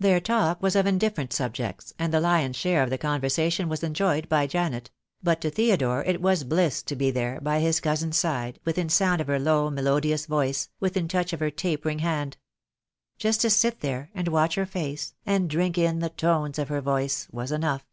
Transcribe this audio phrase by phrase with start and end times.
[0.00, 0.24] THE DAY WILL COME.
[0.24, 3.68] 2 97 Their talk was of indifferent subjects, and the lion's share of the conversation
[3.68, 4.90] was enjoyed by Janet;
[5.22, 9.20] but to Theodore it was bliss to be there, by his cousin's side, within sound
[9.20, 12.38] of her low melodious voice, within touch of her tapering hand.
[13.18, 16.80] Just to sit there, and watch her face, and drink in the tones of her
[16.80, 17.84] voice, was enough.